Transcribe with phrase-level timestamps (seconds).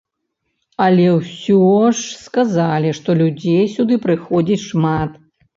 [0.85, 1.59] Але ўсё
[1.99, 5.11] ж сказалі, што людзей сюды прыходзіць шмат.